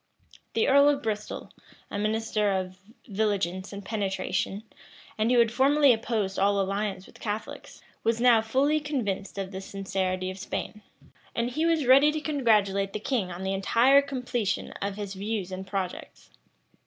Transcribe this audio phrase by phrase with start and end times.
[0.55, 1.51] The earl of Bristol,
[1.91, 2.75] a minister of
[3.07, 4.63] vigilance and penetration,
[5.15, 9.61] and who had formerly opposed all alliance with Catholics,[*] was now fully convinced of the
[9.61, 10.81] sincerity of Spain;
[11.35, 15.51] and he was ready to congratulate the king on the entire completion of his views
[15.51, 16.31] and projects.